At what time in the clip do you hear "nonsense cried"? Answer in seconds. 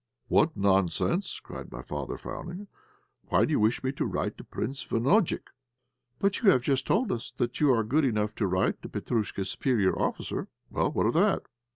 0.57-1.71